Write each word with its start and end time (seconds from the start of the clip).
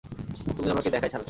তুমি 0.57 0.69
আমাকে 0.69 0.89
দেখাই 0.89 1.09
ছাড়লে। 1.09 1.19